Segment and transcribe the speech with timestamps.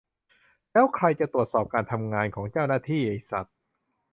[0.71, 3.01] แล้วใครจะตรวจสอบการทำงานของเจ้าหน้าที่?
[3.07, 3.45] ไอ้สัส